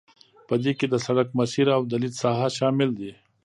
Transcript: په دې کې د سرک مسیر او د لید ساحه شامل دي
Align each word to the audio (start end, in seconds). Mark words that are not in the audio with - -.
په 0.47 0.55
دې 0.63 0.71
کې 0.77 0.85
د 0.89 0.95
سرک 1.05 1.27
مسیر 1.39 1.67
او 1.77 1.81
د 1.91 1.93
لید 2.01 2.13
ساحه 2.21 2.47
شامل 2.57 2.89
دي 2.99 3.11